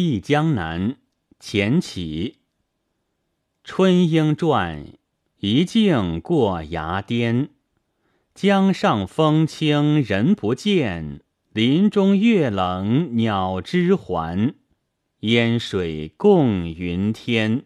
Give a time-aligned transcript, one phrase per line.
[0.00, 0.90] 忆江南·
[1.40, 2.36] 钱起。
[3.64, 4.86] 春莺传，
[5.40, 7.48] 一径过崖巅。
[8.32, 11.22] 江上风清人不见，
[11.52, 14.54] 林中月冷鸟知还。
[15.22, 17.64] 烟水共云天。